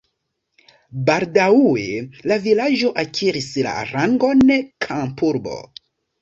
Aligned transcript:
Baldaŭe 1.09 1.83
la 2.31 2.37
vilaĝo 2.45 2.89
akiris 3.03 3.51
la 3.67 3.75
rangon 3.91 4.43
kampurbo. 4.87 5.61